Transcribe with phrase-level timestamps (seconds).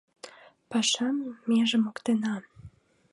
[0.69, 1.17] Пашам
[1.47, 2.35] меже моктена: